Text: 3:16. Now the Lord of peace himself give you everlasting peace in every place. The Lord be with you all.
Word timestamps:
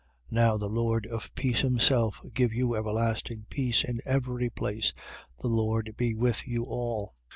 3:16. 0.31 0.31
Now 0.31 0.57
the 0.57 0.67
Lord 0.67 1.05
of 1.05 1.31
peace 1.35 1.59
himself 1.61 2.23
give 2.33 2.51
you 2.55 2.73
everlasting 2.73 3.45
peace 3.51 3.83
in 3.83 3.99
every 4.03 4.49
place. 4.49 4.93
The 5.41 5.47
Lord 5.47 5.93
be 5.95 6.15
with 6.15 6.47
you 6.47 6.63
all. 6.63 7.13